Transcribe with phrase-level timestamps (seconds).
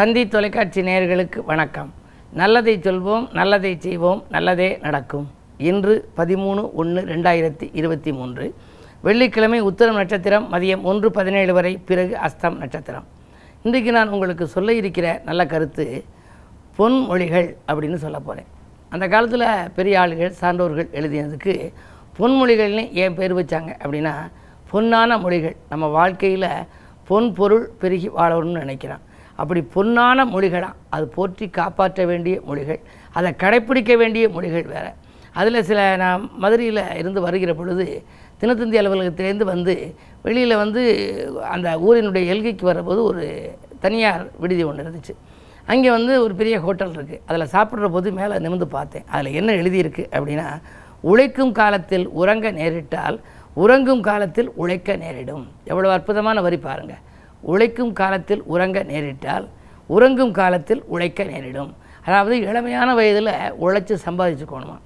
[0.00, 1.88] தந்தி தொலைக்காட்சி நேயர்களுக்கு வணக்கம்.
[2.32, 5.30] நல்லதை சொல்வோம் நல்லதை செய்வோம் நல்லதே நடக்கும்.
[5.58, 8.54] இன்று பதிமூணு ஒன்று ரெண்டாயிரத்தி இருபத்தி மூன்று.
[9.00, 13.06] வெள்ளிக்கிழமை உத்தரம் நட்சத்திரம் மதியம் ஒன்று பதினேழு வரை பிறகு அஸ்தம் நட்சத்திரம்.
[13.62, 16.04] இன்றைக்கு நான் உங்களுக்கு சொல்ல இருக்கிற நல்ல கருத்து
[16.78, 18.48] பொன்மொழிகள் அப்படின்னு சொல்ல போகிறேன்
[18.88, 21.72] அந்த காலத்தில் பெரிய ஆளுகள் சான்றோர்கள் எழுதினதுக்கு
[22.18, 24.14] பொன்மொழிகள்னு ஏன் பேர் வச்சாங்க அப்படின்னா
[24.72, 25.56] பொன்னான மொழிகள்.
[25.68, 26.50] நம்ம வாழ்க்கையில்
[27.04, 29.04] பொன் பொருள் பெருகி வாழணும்னு நினைக்கிறான்
[29.40, 32.80] அப்படி பொன்னான மொழிகளாக அது போற்றி காப்பாற்ற வேண்டிய மொழிகள்.
[33.18, 34.90] அதை கடைப்பிடிக்க வேண்டிய மொழிகள் வேறு.
[35.40, 37.84] அதில் சில நான் மதுரையில் இருந்து வருகிற பொழுது
[38.40, 39.74] தினத்தந்தி அலுவலகத்திலேருந்து வந்து
[40.26, 40.82] வெளியில் வந்து
[41.54, 43.24] அந்த ஊரினுடைய எல்கைக்கு வரும்போது ஒரு
[43.84, 45.14] தனியார் விடுதி ஒன்று இருந்துச்சு.
[45.72, 49.04] அங்கே வந்து ஒரு பெரிய ஹோட்டல் இருக்குது அதில் சாப்பிட்ற போது மேலே நிமிர்ந்து பார்த்தேன்.
[49.14, 50.48] அதில் என்ன எழுதியிருக்கு அப்படின்னா
[51.10, 53.18] உழைக்கும் காலத்தில் உறங்க நேரிட்டால்
[53.62, 55.44] உறங்கும் காலத்தில் உழைக்க நேரிடும்.
[55.70, 57.02] எவ்வளோ அற்புதமான வரி பாருங்கள்
[57.52, 59.46] உழைக்கும் காலத்தில் உறங்க நேரிட்டால்
[59.96, 61.72] உறங்கும் காலத்தில் உழைக்க நேரிடும்.
[62.06, 63.32] அதாவது இளமையான வயதில்
[63.64, 64.76] உழைச்சி சம்பாதிச்சுக்கணுமா.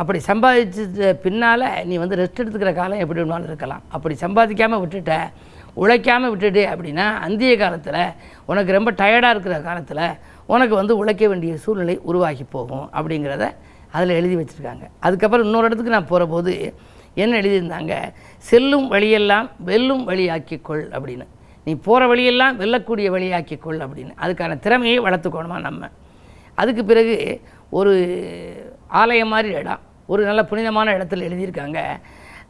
[0.00, 3.82] அப்படி சம்பாதிச்ச பின்னால் நீ வந்து ரெஸ்ட் எடுத்துக்கிற காலம் எப்படி வேணாலும் இருக்கலாம்.
[3.96, 5.16] அப்படி சம்பாதிக்காமல் விட்டுட்ட
[5.82, 8.00] உழைக்காமல் விட்டுட்டு அப்படின்னா அந்திய காலத்தில்
[8.50, 10.04] உனக்கு ரொம்ப டயர்டாக இருக்கிற காலத்தில்
[10.54, 13.44] உனக்கு வந்து உழைக்க வேண்டிய சூழ்நிலை உருவாகி போகும் அப்படிங்கிறத
[13.96, 14.84] அதில் எழுதி வச்சுருக்காங்க.
[15.00, 16.52] அதுக்கப்புறம் இன்னொரு இடத்துக்கு நான் போகிற போது
[17.14, 17.94] என்ன எழுதியிருந்தாங்க?
[18.50, 21.26] செல்லும் வழியெல்லாம் வெல்லும் வழியாக்கிக்கொள் அப்படின்னு.
[21.64, 24.10] நீ போகிற வழியெல்லாம் வெல்லக்கூடிய வழியாக்கி கொள் அப்படின்னு.
[24.20, 25.88] அதுக்கான திறமையை வளர்த்துக்கணுமா நம்ம.
[26.54, 31.82] அதுக்கு பிறகு ஒரு ஆலயம் மாதிரி இடம் ஒரு நல்ல புனிதமான இடத்துல எழுதியிருக்காங்க.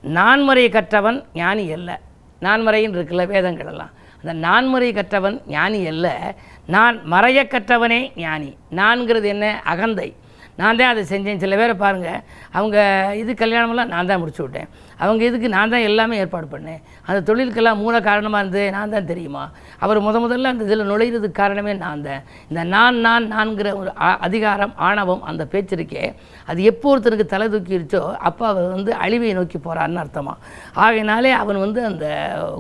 [0.03, 2.01] நான்முறை கற்றவன் ஞானி அல்ல.
[2.41, 3.91] நான்மறைன்னு இருக்குல்ல வேதங்கள் எல்லாம்.
[4.19, 6.35] அந்த நான்முறை கற்றவன் ஞானி அல்ல.
[6.67, 8.57] நான் மறைய கற்றவனே ஞானி.
[8.71, 9.63] நான்கிறது என்ன?
[9.65, 10.17] அகந்தை.
[10.59, 11.37] நான் தான் அதை செஞ்சேன்.
[11.37, 12.19] சில பேரை பாருங்கள்
[12.51, 12.77] அவங்க
[13.17, 14.69] இது கல்யாணமெல்லாம் நான் தான் முடிச்சு விட்டேன்.
[14.99, 16.81] அவங்க இதுக்கு நான் தான் எல்லாமே ஏற்பாடு பண்ணேன்.
[17.07, 19.45] அந்த தொழிலுக்கெல்லாம் மூல காரணமாக இருந்தது நான் தான் தெரியுமா?
[19.79, 22.21] அவர் முத முதல்ல அந்த இதில் நுழையிறதுக்கு காரணமே நான் தான்.
[22.51, 26.05] இந்த நான் நான் நான்கிற ஒரு அ- அதிகாரம் ஆணவம் அந்த பேச்சிருக்கே
[26.47, 30.37] அது எப்போ ஒருத்தனுக்கு தலை தூக்கிடுச்சோ அப்போ அவர் வந்து அழிவை நோக்கி போகிறான்னு அர்த்தமா?
[30.75, 32.07] ஆகையினாலே அவன் வந்து அந்த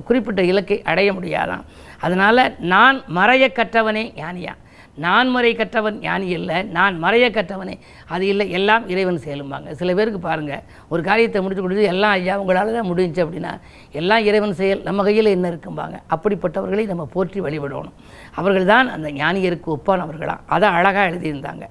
[0.04, 1.64] குறிப்பிட்ட இலக்கை அடைய முடியாதான்.
[2.00, 4.54] அதனால் நான் மறைய கற்றவனே ஞானியா
[5.04, 7.74] நான் முறை கற்றவன் ஞானி இல்லை நான் மறைய கற்றவனே.
[8.14, 9.68] அது இல்லை எல்லாம் இறைவன் செயலும்பாங்க.
[9.80, 13.52] சில பேருக்கு பாருங்கள் ஒரு காரியத்தை முடிச்சு கொடுத்து எல்லாம் ஐயா உங்களால் தான் முடிஞ்சுச்சு அப்படின்னா
[14.00, 15.96] எல்லாம் இறைவன் செயல் நம்ம கையில் என்ன இருக்கும்பாங்க?
[16.16, 17.96] அப்படிப்பட்டவர்களை நம்ம போற்றி வழிபடணும்.
[18.40, 21.66] அவர்கள் தான் அந்த ஞானியருக்கு ஒப்பானவர்களாம் அதை அழகாக எழுதியிருந்தாங்க.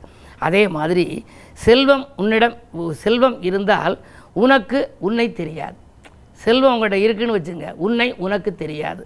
[0.47, 1.05] அதே மாதிரி
[1.65, 2.55] செல்வம் உன்னிடம்
[3.05, 3.97] செல்வம் இருந்தால்
[4.43, 5.77] உனக்கு உன்னை தெரியாது.
[6.45, 9.03] செல்வம் உங்கள்கிட்ட இருக்குன்னு வச்சுங்க உன்னை உனக்கு தெரியாது.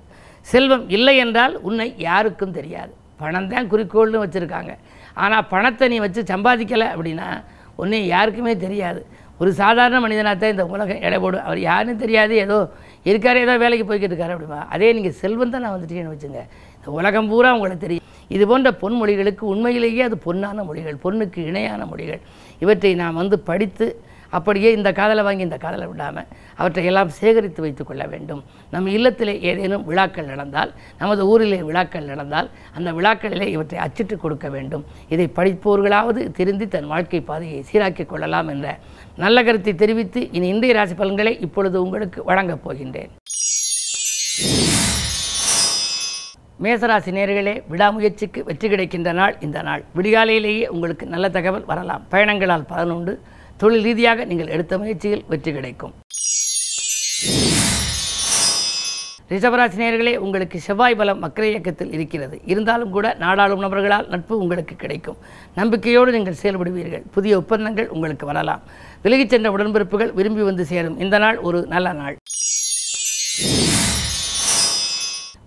[0.52, 2.94] செல்வம் இல்லை என்றால் உன்னை யாருக்கும் தெரியாது.
[3.22, 4.72] பணம் தான் குறிக்கோள்னு வச்சுருக்காங்க.
[5.24, 7.28] ஆனால் பணத்தை நீ வச்சு சம்பாதிக்கலை அப்படின்னா
[7.82, 9.02] ஒன்று யாருக்குமே தெரியாது.
[9.42, 11.46] ஒரு சாதாரண மனிதனாக தான் இந்த உலகம் எடை போடும்.
[11.48, 12.34] அவர் யாருன்னு தெரியாது.
[12.44, 12.58] ஏதோ
[13.10, 14.60] இருக்காரு ஏதோ வேலைக்கு போய்கிட்டு இருக்காரு அப்படிமா.
[14.76, 16.42] அதே நீங்கள் செல்வம் தான் நான் வந்துட்டேன்னு வச்சுங்க.
[16.78, 18.06] இந்த உலகம் பூரா உங்களுக்கு தெரியும்.
[18.36, 22.22] இது போன்ற பொன்மொழிகளுக்கு உண்மையிலேயே அது பொன்னான மொழிகள் பொண்ணுக்கு இணையான மொழிகள்.
[22.64, 23.88] இவற்றை நாம் வந்து படித்து
[24.38, 26.28] அப்படியே இந்த காதலை வாங்கி இந்த காதலை விடாமல்
[26.60, 28.42] அவற்றை எல்லாம் சேகரித்து வைத்துக் கொள்ள வேண்டும்.
[28.74, 34.86] நம் இல்லத்திலே ஏதேனும் விழாக்கள் நடந்தால் நமது ஊரிலே விழாக்கள் நடந்தால் அந்த விழாக்களிலே இவற்றை அச்சிட்டு கொடுக்க வேண்டும்.
[35.14, 38.78] இதை படிப்பவர்களாவது திருந்தி தன் வாழ்க்கை பாதையை சீராக்கிக் கொள்ளலாம் என்ற
[39.24, 43.14] நல்ல கருத்தை தெரிவித்து இனி இந்திய ராசி பலன்களை இப்பொழுது உங்களுக்கு வழங்கப் போகின்றேன்.
[46.64, 49.82] மேசராசி நேர்களே விடாமுயற்சிக்கு வெற்றி கிடைக்கின்ற நாள் இந்த நாள்.
[49.98, 52.04] விடிகாலையிலேயே உங்களுக்கு நல்ல தகவல் வரலாம்.
[52.14, 53.14] பயணங்களால் பலனுண்டு
[53.62, 55.94] தொழில் ரீதியாக நீங்கள் எடுத்த முயற்சியில் வெற்றி கிடைக்கும்.
[59.30, 62.36] ரிஷபராசி நேர்களே உங்களுக்கு செவ்வாய் பலம் மக்கள் இயக்கத்தில் இருக்கிறது.
[62.46, 65.18] இருந்தாலும் கூட நாடாளும் நபர்களால் நட்பு உங்களுக்கு கிடைக்கும்.
[65.60, 67.06] நம்பிக்கையோடு நீங்கள் செயல்படுவீர்கள்.
[67.16, 68.62] புதிய ஒப்பந்தங்கள் உங்களுக்கு வரலாம்.
[69.06, 71.00] விலகிச் சென்ற உடன்பிறப்புகள் விரும்பி வந்து சேரும்.
[71.00, 72.18] இந்த நாள் ஒரு நல்ல நாள்.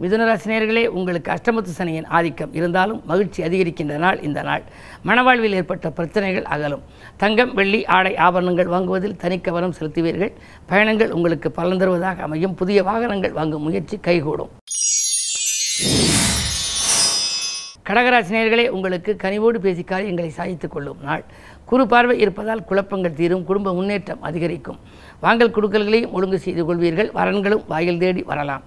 [0.02, 4.62] மிதுனராசினியர்களே உங்களுக்கு அஷ்டமத்து சனியின் ஆதிக்கம் இருந்தாலும் மகிழ்ச்சி அதிகரிக்கின்ற நாள் இந்த நாள்.
[5.06, 6.82] மனவாழ்வில் ஏற்பட்ட பிரச்சனைகள் அகலும்.
[7.16, 10.32] தங்கம் வெள்ளி ஆடை ஆபரணங்கள் வாங்குவதில் தனிக்கவனம் செலுத்துவீர்கள்.
[10.66, 12.54] பயணங்கள் உங்களுக்கு பலன் தருவதாக அமையும்.
[12.54, 14.48] புதிய வாகனங்கள் வாங்கும் முயற்சி கைகூடும்.
[17.88, 21.24] கடகராசினியர்களே உங்களுக்கு கனிவோடு பேசி காரியங்களை சாதித்துக் கொள்ளும் நாள்.
[21.64, 23.44] குறு பார்வை இருப்பதால் குழப்பங்கள் தீரும்.
[23.44, 24.78] குடும்ப முன்னேற்றம் அதிகரிக்கும்.
[25.20, 27.10] வாங்கல் கொடுக்கல்களையும் ஒழுங்கு செய்து கொள்வீர்கள்.
[27.14, 28.62] வரன்களும் வாயில் தேடி வரலாம்.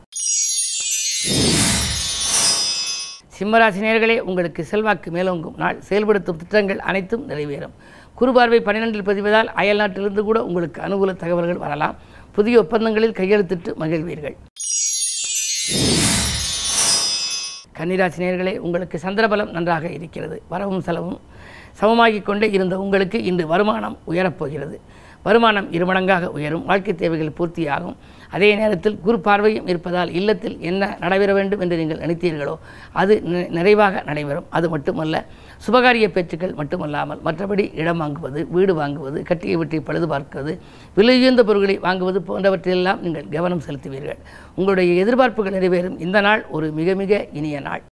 [3.42, 5.58] சிம்மராசினியர்களே உங்களுக்கு செல்வாக்கு மேலோங்கும்.
[5.58, 7.74] நாள் செயல்படுத்தும் திட்டங்கள் அனைத்தும் நிறைவேறும்.
[8.14, 11.96] குறுபார்வை பன்னிரெண்டில் பதிவதால் அயல் நாட்டிலிருந்து கூட உங்களுக்கு அனுகூல தகவல்கள் வரலாம்.
[12.32, 14.36] புதிய ஒப்பந்தங்களில் கையெழுத்திட்டு மகிழ்வீர்கள்.
[17.78, 20.42] கன்னிராசினியர்களே உங்களுக்கு சந்திரபலம் நன்றாக இருக்கிறது.
[20.50, 21.20] வரவும் செலவும்
[21.82, 24.78] சமமாகிக் கொண்டே இருந்த உங்களுக்கு இன்று வருமானம் உயரப்போகிறது.
[25.28, 27.98] வருமானம் இருமடங்காக உயரும் வாழ்க்கை தேவைகள் பூர்த்தியாகும்.
[28.36, 32.56] அதே நேரத்தில் குரு பார்வையும் இருப்பதால் இல்லத்தில் என்ன நடைபெற வேண்டும் என்று நீங்கள் நினைத்தீர்களோ
[33.02, 33.14] அது
[33.58, 34.48] நிறைவாக நடைபெறும்.
[34.58, 35.24] அது மட்டுமல்ல
[35.66, 40.54] சுபகாரிய பேச்சுக்கள் மட்டுமல்லாமல் மற்றபடி இடம் வாங்குவது வீடு வாங்குவது கட்டிய வீட்டை பழுது பார்க்குவது
[41.00, 44.22] விலையுயர்ந்த பொருட்களை வாங்குவது போன்றவற்றையெல்லாம் நீங்கள் கவனம் செலுத்துவீர்கள்.
[44.60, 46.00] உங்களுடைய எதிர்பார்ப்புகள் நிறைவேறும்.
[46.06, 47.84] இந்த நாள் ஒரு மிக மிக இனிய நாள்.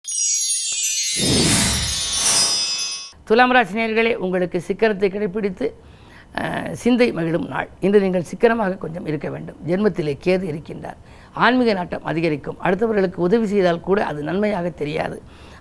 [3.30, 5.68] துலாம் ராசினியர்களே உங்களுக்கு சிக்கனத்தை கடைப்பிடித்து
[6.82, 7.70] சிந்தை மகிழும் நாள்.
[7.86, 9.58] இன்று நீங்கள் சிக்கனமாக கொஞ்சம் இருக்க வேண்டும்.
[9.68, 11.00] ஜென்மத்திலே கேது இருக்கின்றார்.
[11.34, 12.58] ஆன்மீக நாட்டம் அதிகரிக்கும்.
[12.66, 15.18] அடுத்தவர்களுக்கு உதவி செய்தால் கூட அது நன்மையாக தெரியாது.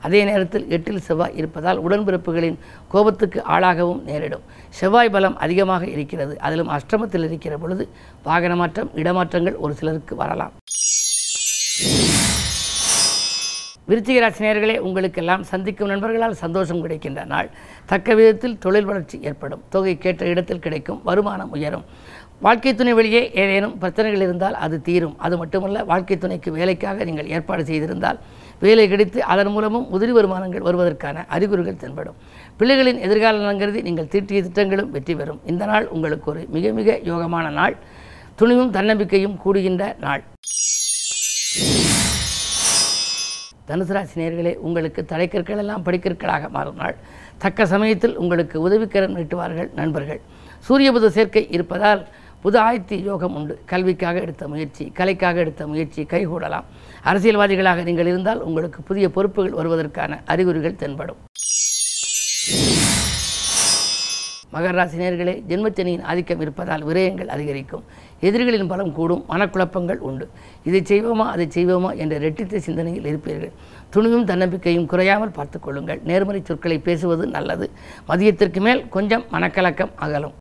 [0.07, 2.59] அதே நேரத்தில் எட்டில் செவ்வாய் இருப்பதால் உடன்பிறப்புகளின்
[2.93, 4.45] கோபத்துக்கு ஆளாகவும் நேரிடும்.
[4.69, 6.37] செவ்வாய் பலம் அதிகமாக இருக்கிறது.
[6.41, 7.89] அதிலும் அஷ்டமத்தில் இருக்கிற பொழுது
[8.29, 10.55] வாகன மாற்றம் இடமாற்றங்கள் ஒரு சிலருக்கு வரலாம்.
[13.91, 17.49] விருச்சிகராசி நேர்களே உங்களுக்கெல்லாம் சந்திக்கும் நண்பர்களால் சந்தோஷம் கிடைக்கின்ற நாள்.
[17.91, 19.61] தக்க விதத்தில் தொழில் வளர்ச்சி ஏற்படும்.
[19.75, 21.85] தொகை கேட்ட இடத்தில் கிடைக்கும் வருமானம் உயரும்.
[22.47, 25.15] வாழ்க்கை துணை வழியே ஏதேனும் பிரச்சனைகள் இருந்தால் அது தீரும்.
[25.27, 28.19] அது மட்டுமல்ல வாழ்க்கை துணைக்கு வேலைக்காக நீங்கள் ஏற்பாடு செய்திருந்தால்
[28.65, 32.19] வேலை கிடைத்து அதன் மூலமும் உதிரி வருமானங்கள் வருவதற்கான அறிகுறிகள் தென்படும்.
[32.59, 35.41] பிள்ளைகளின் எதிர்கால நலங்கருதி நீங்கள் தீட்டிய திட்டங்களும் வெற்றி பெறும்.
[35.53, 37.77] இந்த நாள் உங்களுக்கு ஒரு மிக மிக யோகமான நாள்.
[38.41, 40.23] துணிவும் தன்னம்பிக்கையும் கூடுகின்ற நாள்.
[43.71, 46.97] தனுசு ராசி நேர்களே உங்களுக்கு தலைக்கற்கள் எல்லாம் படிக்கற்களாக மாறும் நாள்.
[47.39, 50.21] தக்க சமயத்தில் உங்களுக்கு உதவிக்கரம் நீட்டுவார்கள் நண்பர்கள்.
[50.59, 52.07] சூரிய புத சேர்க்கை இருப்பதால்
[52.43, 53.59] புது ஆயத்தி யோகம் உண்டு.
[53.65, 56.67] கல்விக்காக எடுத்த முயற்சி கலைக்காக எடுத்த முயற்சி கைகூடலாம்.
[57.05, 61.21] அரசியல்வாதிகளாக நீங்கள் இருந்தால் உங்களுக்கு புதிய பொறுப்புகள் வருவதற்கான அறிகுறிகள் தென்படும்.
[64.53, 67.85] மகர ராசி ஜென்மச்சனியின் ஆதிக்கம் இருப்பதால் விரயங்கள் அதிகரிக்கும்.
[68.21, 70.29] எதிரிகளின் பலம் கூடும் மனக்குழப்பங்கள் உண்டு.
[70.69, 73.53] இதை செய்வோமா அதை செய்வோமா என்ற ரெட்டித்த சிந்தனையில் இருப்பீர்கள்.
[73.91, 76.01] துணிவும் தன்னம்பிக்கையும் குறையாமல் பார்த்து கொள்ளுங்கள்.
[76.05, 77.71] நேர்மறை சொற்களை பேசுவது நல்லது.
[78.09, 80.37] மதியத்திற்கு மேல் கொஞ்சம் மனக்கலக்கம் அகலும்.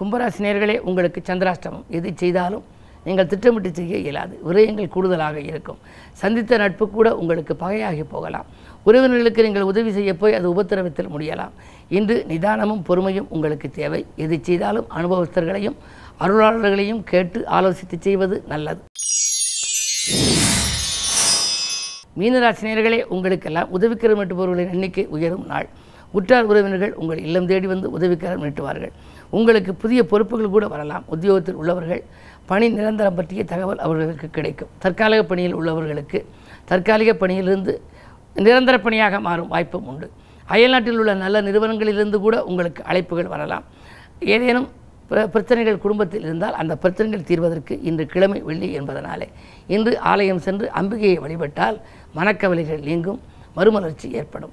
[0.00, 1.86] கும்பராசினியர்களே உங்களுக்கு சந்திராஷ்டமம்.
[1.88, 2.64] எது செய்தாலும்
[3.04, 4.40] நீங்கள் திட்டமிட்டு செய்ய இயலாது.
[4.48, 5.78] விரயங்கள் கூடுதலாக இருக்கும்.
[6.12, 8.46] சந்தித்த நட்பு கூட உங்களுக்கு பகையாகி போகலாம்.
[8.86, 11.50] உறவினர்களுக்கு நீங்கள் உதவி செய்ய போய் அது உபத்திரவத்தில் முடியலாம்.
[11.88, 14.06] இன்று நிதானமும் பொறுமையும் உங்களுக்கு தேவை.
[14.16, 15.76] எது செய்தாலும் அனுபவஸ்தர்களையும்
[16.20, 18.80] அருளாளர்களையும் கேட்டு ஆலோசித்து செய்வது நல்லது.
[22.18, 25.68] மீனராசினியர்களே உங்களுக்கெல்லாம் உதவிக்கரம் எண்ணிக்கை உயரும் நாள்.
[26.12, 28.90] உற்றார் உறவினர்கள் உங்கள் இல்லம் தேடி வந்து உதவிக்காரம் நீட்டுவார்கள்.
[29.30, 31.04] உங்களுக்கு புதிய பொறுப்புகள் கூட வரலாம்.
[31.06, 32.04] உத்தியோகத்தில் உள்ளவர்கள்
[32.46, 34.68] பணி நிரந்தரம் பற்றிய தகவல் அவர்களுக்கு கிடைக்கும்.
[34.78, 36.24] தற்காலிக பணியில் உள்ளவர்களுக்கு
[36.64, 37.82] தற்காலிக பணியிலிருந்து
[38.34, 40.10] நிரந்தர பணியாக மாறும் வாய்ப்பும் உண்டு.
[40.44, 43.64] அயல்நாட்டில் உள்ள நல்ல நிறுவனங்களிலிருந்து கூட உங்களுக்கு அழைப்புகள் வரலாம்.
[44.20, 44.68] ஏதேனும்
[45.10, 49.28] பிர- பிரச்சனைகள் குடும்பத்தில் இருந்தால் அந்த பிரச்சனைகள் தீர்வதற்கு இன்று கிழமை வெள்ளி என்பதனாலே
[49.66, 51.80] இன்று ஆலயம் சென்று அம்பிகையை வழிபட்டால்
[52.16, 53.20] மனக்கவலைகள் நீங்கும்
[53.56, 54.52] மறுமலர்ச்சி ஏற்படும்.